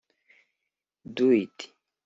[1.15, 1.57] ”“Do It